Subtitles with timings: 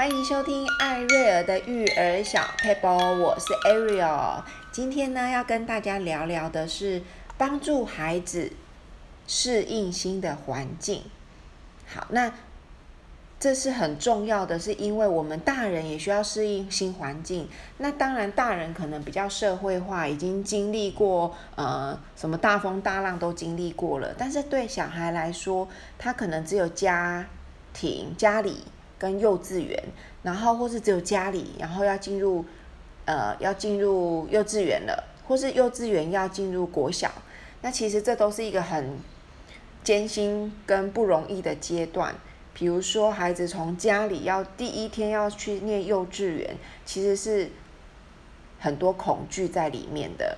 [0.00, 4.42] 欢迎收听艾瑞尔的育儿小撇步，我是 Ariel。
[4.72, 7.02] 今天呢，要跟大家聊聊的是
[7.36, 8.50] 帮助孩子
[9.26, 11.02] 适应新的环境。
[11.86, 12.32] 好，那
[13.38, 17.46] 这是很重要的，是因为我们大人也需要适应新环境。
[17.76, 24.14] 那当然，大人可能比较社会化，已经经历过呃什么大风大浪都经历过了。
[24.16, 27.26] 但是对小孩来说，他可能只有家
[27.74, 28.64] 庭、家里
[29.00, 29.82] 跟幼稚园，
[30.22, 32.44] 然后或是只有家里，然后要进入
[33.06, 37.10] 呃要进入幼稚园了，或是幼稚园要进入国小。
[37.62, 38.98] 那其实这都是一个很
[39.82, 42.14] 艰辛跟不容易的阶段。
[42.52, 47.50] 比如说，孩子从家里要第一天要去念幼稚园，其实是
[48.58, 50.36] 很多恐惧在里面的。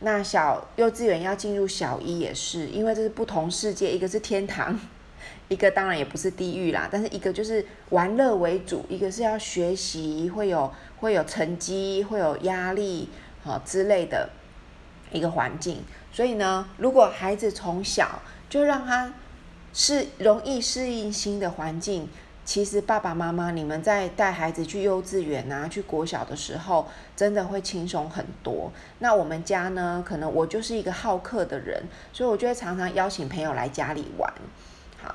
[0.00, 4.78] 那小幼稚园要进入小一也是，因为这是不同世界，一个是天堂，
[5.48, 6.88] 一个当然也不是地狱啦。
[6.90, 13.08] 但是一个就是玩乐为主，一个是要学习，会有会有成绩，会有压力
[13.44, 14.30] 啊之类的
[15.10, 15.82] 一个环境。
[16.12, 19.12] 所以呢，如果孩子从小就让他。
[19.76, 22.08] 是容易适应新的环境。
[22.44, 28.70] 其实爸爸妈妈，你们在带孩子去幼稚园啊、去国小的时候，真的会轻松很多。
[29.00, 34.32] 那我们家呢，可能我就是一个好客的人，所以我就会常常邀请朋友来家里玩。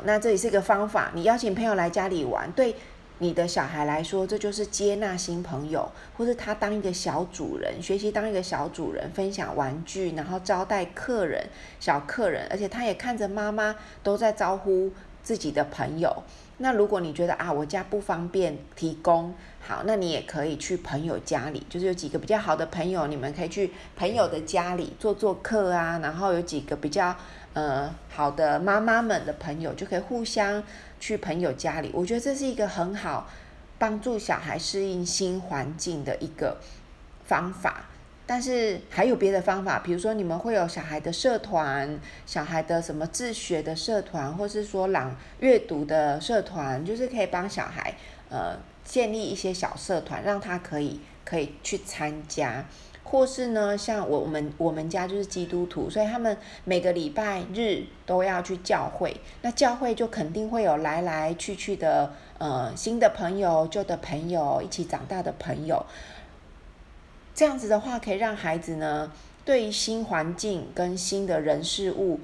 [0.03, 2.75] 那这里是一个方法，你邀请朋友来家里玩，对。
[3.21, 11.45] 你的小孩来说，这就是接纳新朋友，或是他当一个小主人，学习当一个小主人，分享玩具，然后招待客人、
[11.81, 16.23] 小客人，而且他也看着妈妈都在招呼自己的朋友。
[16.59, 27.15] 那如果你觉得啊，我家不方便提供，好，那你也可以去朋友家里，就是有几个比较好的朋友，你们可以去朋友的家里做做客啊，然后有几个比较
[27.53, 30.63] 呃好的妈妈们的朋友，就可以互相。
[31.01, 33.29] 去朋友家里，我觉得这是一个很好
[33.77, 36.57] 帮助小孩适应新环境的一个
[37.23, 37.85] 方法。
[38.31, 47.95] 但是还有别的方法，比如说你们会有小孩的社团，小孩的什么自学的社团，或是说朗阅读的社团，就是可以帮小孩
[48.29, 52.63] 呃建立一些小社团，让他可以可以去参加。
[53.03, 59.19] 或是呢，像我我们我们家就是基督徒，所以他们每个礼拜日都要去教会。
[59.41, 65.83] 那教会就肯定会有来来去去的，呃，新的朋友、旧的朋友、一起长大的朋友。
[67.39, 69.13] 这样子的话，可以让孩子呢，
[69.45, 72.19] 对于新环境跟新的人事物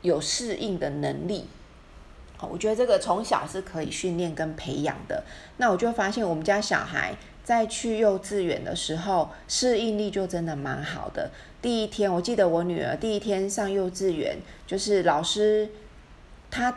[0.00, 1.44] 有适应的能力。
[2.38, 5.24] 好我觉得这个从小是可以训练跟培养的。
[5.58, 7.14] 那我就发现我们家小孩。
[7.44, 11.30] 在去幼稚园的时候，适应力就真的蛮好的。
[11.60, 15.68] 第一天，我记得我女儿第一天上幼稚园，就是老师
[16.50, 16.74] 她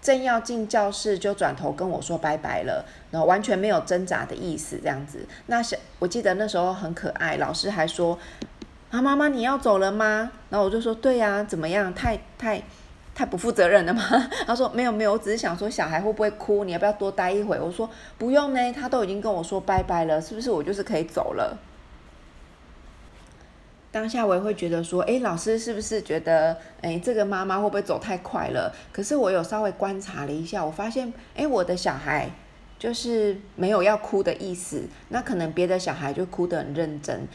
[0.00, 5.26] 正要进教室，就转头跟我说拜拜了，然后完全没有挣扎的意思，这样子。
[5.46, 8.18] 那小我记得那时候很可爱，老师还说
[8.90, 11.92] ：“啊，妈妈你要走了吗？”然后我就说：“对呀，怎么样？
[11.94, 12.62] 太太。”
[13.18, 14.00] 太不负责任了吗？
[14.46, 17.58] 他说没有没有，我只是想说小孩会不会哭，你要不要多待一会？
[17.58, 21.58] 我说不用呢，他都已经跟我说拜拜了，是不是我就是可以走了？
[23.90, 28.74] 当下我也会觉得说，哎，老师是不是觉得，哎，这个妈妈会不会走太快了？
[28.92, 32.30] 可是我有稍微观察了一下，我发现，哎，我的小孩
[32.78, 37.26] 就是没有要哭的意思，那可能别的小孩就哭得很认真。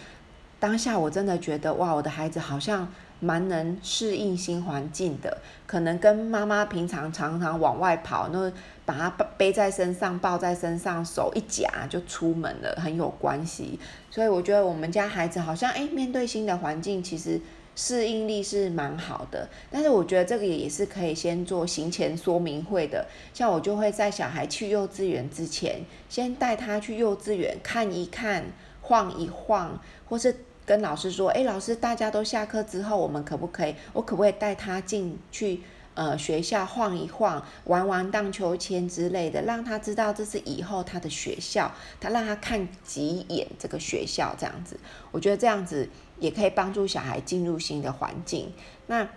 [0.60, 2.92] 当下我真的觉得，哇，我的孩子好像。
[3.24, 8.52] 蛮能适应新环境的，可能跟妈妈平常常常往外跑，那
[8.86, 13.80] 把他背在身上，抱在身上，手一夹就出门了，很有关系。
[14.12, 17.40] 所以我觉得我们家孩子好像，诶，面对新的环境，其实
[17.76, 19.48] 适应力是蛮好的。
[19.72, 25.80] 但是我觉得这个也是可以先做行前说明会的，像我就会在小孩去幼稚园之前，
[26.10, 28.44] 先带他去幼稚园看一看，
[28.82, 29.80] 晃一晃，
[30.10, 30.36] 或是。
[30.66, 35.62] 跟老师说，诶，老师，大家都下课之后，我们可不可以，我可不可以带他进去，
[35.94, 44.80] 呃，学校晃一晃，玩玩荡秋千之类的，让他知道这是以后他的学校，他让他看几眼这个学校，这样子，
[45.12, 45.90] 我觉得这样子
[46.20, 48.54] 也可以帮助小孩进入新的环境。
[48.88, 49.08] 那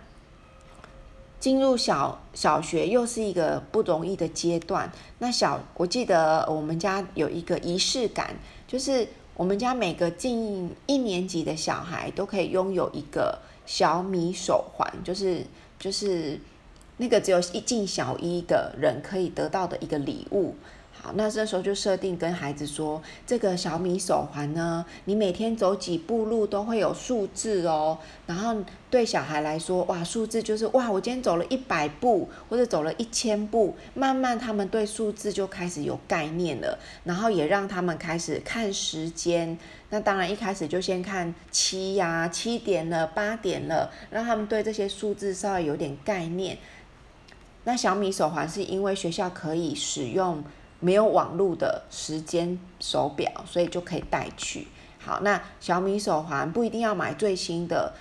[1.39, 4.91] 进入小小学又是一个不容易的阶段。
[5.19, 8.35] 那小，我记得我们家有一个仪式感，
[8.67, 9.07] 就是。
[9.37, 13.37] 我们家每个进一年级的小孩都可以拥有一个
[13.67, 15.45] 小米手环，就是
[15.79, 16.39] 就是
[16.97, 20.55] 那个只有一进小一的人可以得到的一个礼物。
[21.15, 27.97] 那这时候就设定跟孩子说，这个小米手环呢，你每天走几步路都会有数字哦。
[28.25, 28.55] 然后
[28.89, 36.77] 对小孩来说，哇，数字就是哇，我今天走了一百步或者走了一千步，慢慢他们对数字就开始有概念了。
[37.03, 39.57] 然后也让他们开始看时间。
[39.89, 46.57] 那当然一开始就先看七呀，七点了，八点了，让他们对这些数字稍微有点概念。
[47.63, 50.43] 那小米手环是因为学校可以使用。
[50.79, 54.67] 没有网络的时间手表，所以就可以带去。
[54.99, 57.93] 好，那小米手环不一定要买最新的，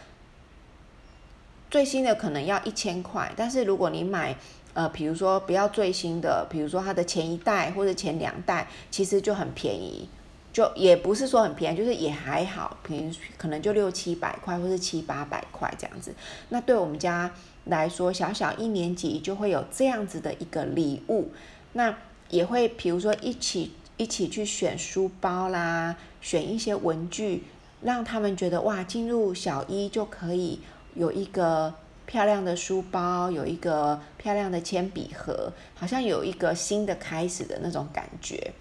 [1.70, 3.32] 最新的可能要一千块。
[3.37, 4.37] 但是如果你买，
[4.75, 10.08] 呃，比如说不要最新的，比如说它的前一代或者前两代，其实就很便宜，
[10.52, 16.14] 就也不是说很便宜，就是也还好，平可能就六七百块或者七八百块这样子。
[16.50, 17.32] 那对我们家
[17.64, 21.31] 来说，小小一年级就会有这样子的一个礼物。
[21.72, 21.96] 那
[22.31, 27.44] 也会，比如说一起一起去选书包啦，选一些文具，
[27.82, 30.61] 让他们觉得哇，进入小一就可以
[30.94, 31.73] 有一个
[32.05, 38.52] 漂亮的书包，有一个漂亮的铅笔盒，好像有一个新的开始的那种感觉。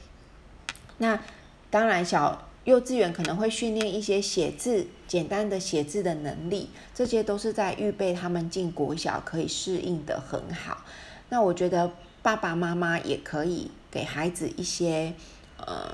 [1.00, 1.20] 那
[1.70, 10.86] 当然，小幼稚园可能会训练一些写字，简单的写字的能力，这些都是在预备他们进国小可以适应得很好。
[11.30, 11.92] 那我觉得。
[12.26, 15.14] 爸爸妈妈也可以给孩子一些
[15.58, 15.94] 呃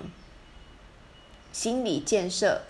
[1.52, 2.62] 心理建设，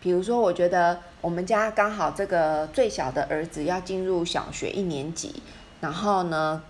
[0.00, 5.42] 比如说，我觉得我们家刚好这个最小的儿子要进入小学一年级，
[5.80, 6.62] 然后呢，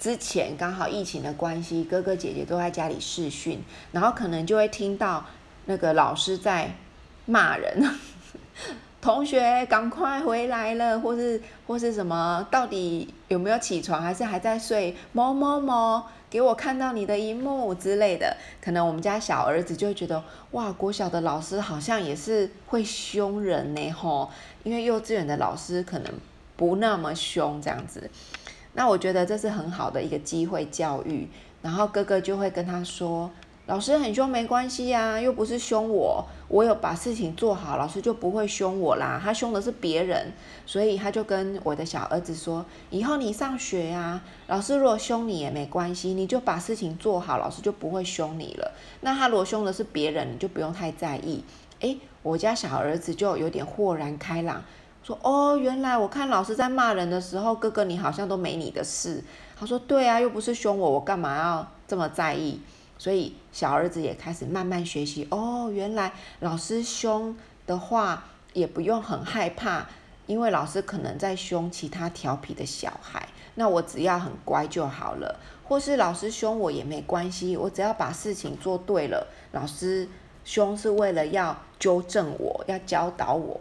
[0.00, 3.62] 之前刚好疫情的关系，哥哥姐姐都在家里试训，
[3.92, 5.24] 然后可能就会听到
[5.66, 6.74] 那个老师在
[7.26, 7.88] 骂人。
[9.02, 12.46] 同学，赶快回来了，或是或是什么？
[12.52, 14.94] 到底有没有起床，还是还在睡？
[15.10, 18.36] 某某某，给我看到你的一幕之类的。
[18.60, 20.22] 可能我们家小儿子就会觉得，
[20.52, 24.30] 哇，国小的老师好像也是会凶人呢，吼。
[24.62, 26.12] 因为幼稚园的老师可能
[26.56, 28.08] 不那么凶，这样子。
[28.74, 31.28] 那我觉得这是很好的一个机会教育。
[31.60, 33.28] 然后哥哥就会跟他说。
[33.72, 39.18] 老师很凶没关系呀，又不是凶我，我有把事情做好，老师就不会凶我啦。
[39.24, 40.30] 他凶的是别人，
[40.66, 48.72] 所以他就跟我的小儿子说：“以后你上学呀，老师如果凶你也没关系，你就把事情做好，老师就不会凶你了。
[49.00, 51.42] 那他如果凶的是别人，你就不用太在意。”
[51.80, 54.62] 诶，我家小儿子就有点豁然开朗，
[55.02, 59.24] 说：“哦，原来我看老师在骂人的时候，哥哥你好像都没你的事。”
[59.58, 62.60] 他说：“对啊，又不是凶我，我干嘛要这么在意？”
[63.02, 69.88] 所以小儿子也开始慢慢学习哦，原来老师凶的话也不用很害怕，
[70.28, 75.40] 因为老师可能在凶其他调皮的小孩，那我只要很乖就好了。
[75.64, 79.26] 或是老师凶我也没关系，我只要把事情做对了。
[79.50, 80.08] 老师
[80.44, 83.60] 凶是为了要纠正我，要教导我，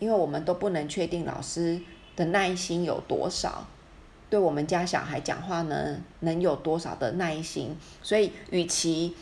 [0.00, 1.80] 因为我们都不能确定老师
[2.14, 3.66] 的耐心有多少。
[4.32, 7.76] 对我们家小孩讲话呢，能有多少的耐心？
[8.02, 9.14] 所以，与其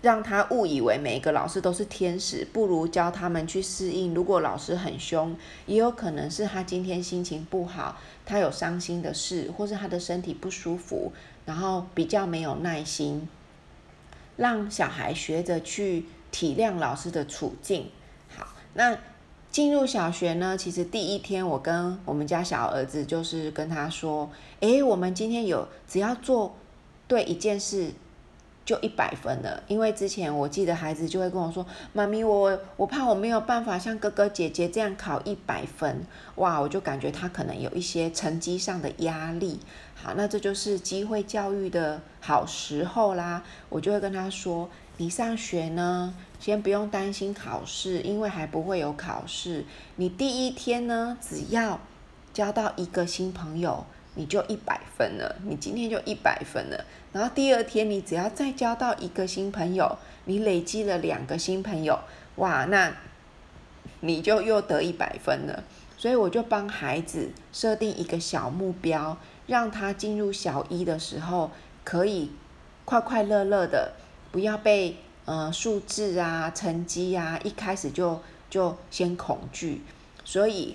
[0.00, 4.14] 让他误以为每一个老师都是天使，不如教他们去适应。
[4.14, 5.36] 如果老师很凶，
[5.66, 11.12] 也有可能是他今天心情不好，他有伤心的事，或是他的身体不舒服，
[11.44, 13.28] 然后比较没有耐心。
[14.36, 17.90] 让小孩学着去体谅老师的处境。
[18.28, 18.96] 好，那。
[19.50, 24.30] 进入小学呢，其实第一天我跟我们家小儿子就是跟他说，
[24.60, 26.54] 诶，我们今天有只要做
[27.06, 27.90] 对一件事
[28.64, 29.62] 就一百分了。
[29.66, 36.04] 因为之前我记得孩子就会跟我说，妈咪，我我怕我没有办法像哥哥姐姐这样考一百分，
[36.36, 39.58] 哇，我就感觉他可能有一些成绩上的压力。
[39.94, 44.68] 好，那这就是机会教育的好时候啦，我就会跟他说，
[45.00, 49.64] 你上学呢，先不用担心考试，因为还不会有考试。
[49.94, 51.80] 你第一天呢，只要
[52.34, 53.86] 交到一个新朋友，
[54.16, 55.36] 你就一百分了。
[55.44, 56.84] 你今天就一百分了。
[57.12, 62.00] 然后第二天，你只要再交到一个新朋友，你累积了两个新朋友，
[62.34, 62.92] 哇，那
[64.00, 65.62] 你就又得一百分了。
[65.96, 71.52] 所以我就帮孩子设定一个小目标，让他进入小一的时候
[71.84, 72.32] 可以
[72.84, 73.92] 快快乐乐的，
[74.32, 74.96] 不要被。
[75.30, 78.18] 呃，数字啊，成绩啊，一开始就
[78.48, 79.82] 就先恐惧，
[80.24, 80.74] 所以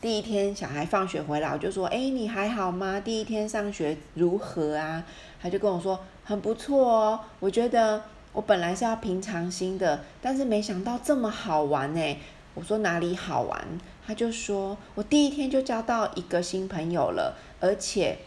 [0.00, 2.98] 第一天小孩放学回来，我就说，哎，你还好吗？
[2.98, 5.04] 第一天上学如何啊？
[5.42, 7.20] 他就跟我说，很不错哦。
[7.38, 12.16] 我觉得我本来是要平常心的，但是没想到这么好玩呢。
[12.54, 13.62] 我说哪里好玩？
[14.06, 18.20] 他就说我第一天就交到一个新朋友了，而且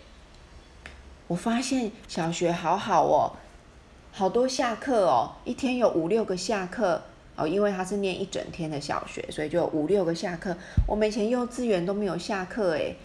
[1.26, 3.32] 我发现小学好好哦。
[4.18, 7.02] 好多下课哦，一天有五六个下课
[7.36, 10.56] 哦，因为他是念一整天的小学，所以就有五六个下课。
[10.88, 12.96] 我们以前幼稚园都没有下课诶，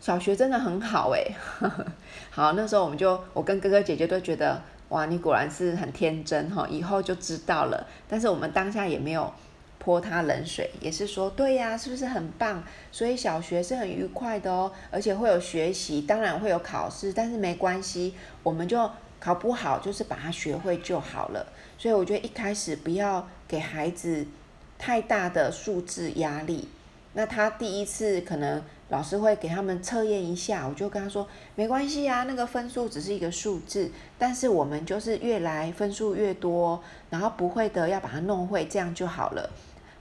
[0.00, 1.34] 小学真的很好诶。
[2.32, 7.86] 好，那时候我们就我跟哥哥姐姐都觉得，哇，你果然是很天真哈，以后就知道了。
[8.08, 9.30] 但是我们当下也没有。
[9.78, 12.62] 泼他冷水，也是说对呀，是不是很棒？
[12.92, 18.88] 所以小学是很愉快的哦，而且会有学习，当然会有考试，但是没关系，我们就
[19.22, 21.46] 考不好，就是把它学会就好了。
[21.78, 24.26] 所以我觉得一开始不要给孩子
[24.76, 26.68] 太大的数字压力。
[27.14, 39.50] 那他第一次可能老师会给他们测验一下，我就跟他说没关系啊，那个分数只是一个数字，但是我们就是越来分数越多，然后不会的要把它弄会，这样就好了。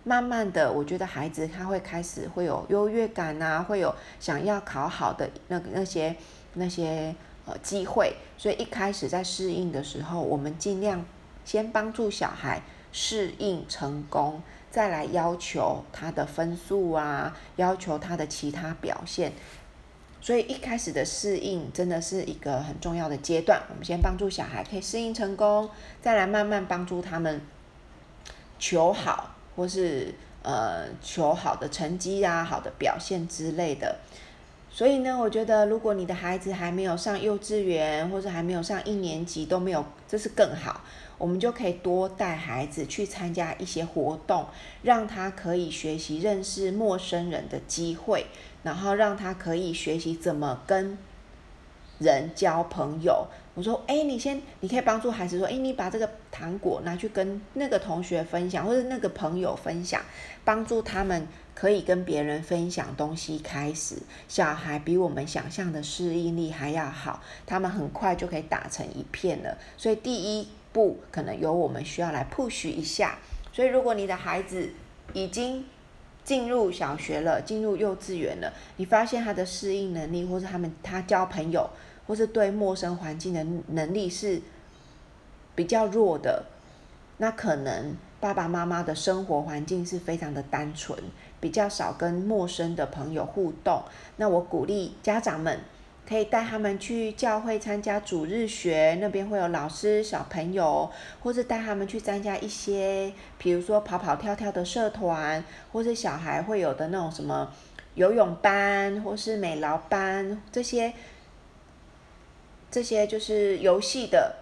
[0.04, 6.16] 慢慢的，我觉得孩子他会开始会有优越感啊，会有想要考好的那个那些
[6.56, 7.14] 那些
[7.46, 11.06] 呃机会，所以一开始在适应的时候，我们尽量
[11.46, 19.34] 先帮助小孩适应成功，再来要求他的分数啊，要求他的其他表现。
[20.22, 25.70] 所以一开始的适应真的是一个很重要的阶段，我们先帮助小孩可以适应成功，
[26.02, 27.42] 再来慢慢帮助他们
[28.60, 29.36] 求好。
[29.54, 33.98] 或是呃求好的成绩啊，好的表现之类的。
[34.74, 40.82] 所以呢，我觉得如果你的孩子还没有上幼稚园，或者还没有上一年级都没有，这是更好。
[41.18, 44.46] 我们就可以多带孩子去参加一些活动，
[44.82, 48.26] 让他可以学习认识陌生人的机会，
[48.64, 50.98] 然后让他可以学习怎么跟
[52.00, 53.28] 人交朋友。
[53.54, 60.02] 我说，哎，你先，你可以帮助孩子说，哎，你把这个糖果拿去跟那个同学分享，或者那个朋友分享，
[60.46, 63.40] 帮助他们可以跟别人分享东西。
[63.40, 69.58] 开始，小孩比我们想象的适应力还要好，他们很快就可以打成一片了。
[69.78, 73.18] 所以第一步可能由我们需要来 push 一下。
[73.54, 74.70] 所以如果你的孩子
[75.14, 75.66] 已经
[76.24, 81.70] 进入小学了，进入幼稚园了，你发现他的适应能力，或是他们他交朋友。
[82.08, 84.42] 或是对陌生环境的能力是
[85.56, 86.44] 比较弱的，
[87.20, 90.98] 那可能爸爸妈妈的生活环境是非常的单纯，
[91.42, 93.84] 比较少跟陌生的朋友互动。
[94.16, 95.60] 那我鼓励家长们
[96.08, 100.90] 可以带他们去教会参加主日学，那边会有老师、小朋友，
[101.22, 105.44] 或是带他们去参加一些，比如说跑跑跳跳的社团，
[105.74, 107.52] 或是小孩会有的那种什么
[107.96, 110.94] 游泳班，或是美劳班这些。
[112.74, 114.34] 这些就是游戏的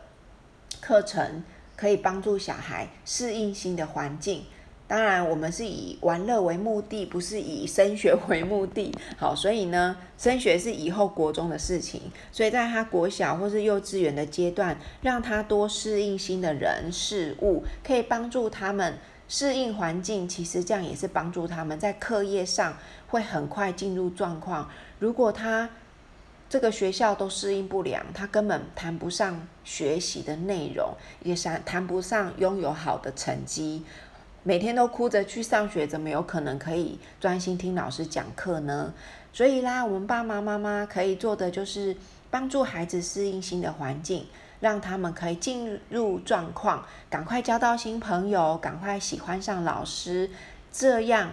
[0.80, 1.44] 课程，
[1.76, 4.46] 可以帮助小孩适应新的环境。
[4.90, 8.92] 当然，我们是以玩乐为目的，不是以升学为目的。
[9.18, 12.02] 好，所以呢，升学是以后国中的事情。
[12.32, 20.28] 所以在他国小或是幼稚园的阶段，让他多适应新的人事物，可以帮助他们适应环境。
[20.28, 22.76] 其实这样也是帮助他们在课业上
[23.10, 24.68] 会很快进入状况。
[24.98, 25.70] 如果他
[26.50, 30.94] 这个学校都适应不良，他根本谈不上学习的内容，
[31.24, 33.84] 也谈谈不上拥有好的成绩。
[34.44, 38.94] 每天都哭着去上学，怎么有可能可以专心听老师讲课呢？
[39.34, 41.96] 所以啦，我们爸爸妈妈可以做的就是
[42.30, 44.26] 帮助孩子适应新的环境，
[44.60, 50.30] 让他们可以进入状况，赶快交到新朋友，赶快喜欢上老师，
[50.72, 51.30] 这样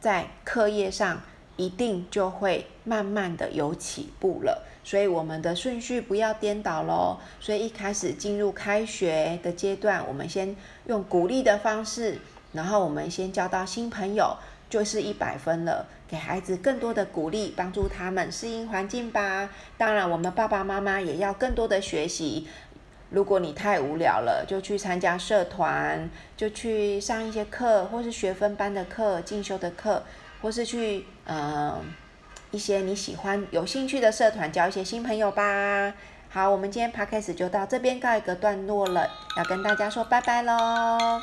[0.00, 1.20] 在课业上。
[1.56, 7.16] 一定就会慢慢的有起步了，所以我们的顺序不要颠倒喽。
[7.38, 10.56] 所以一开始进入开学的阶段，我们先
[10.86, 12.18] 用鼓励的方式，
[12.50, 14.36] 然后我们先交到新朋友，
[14.68, 15.86] 就是一百分了。
[16.08, 19.48] 给孩子更多的鼓励，帮助他们适应环境吧。
[19.78, 22.48] 当然，我们爸爸妈妈也要更多的学习。
[23.10, 30.02] 如果你太无聊了，就去参加社团，就去上一些课，或是学分班的课、进修的课。
[30.42, 31.78] 或是去呃
[32.50, 35.92] 一些你喜欢、有兴趣的社团交一些新朋友吧。
[36.28, 41.20] 好，我们今天 podcast 就到这边告一个段落了，要跟大家说拜拜喽。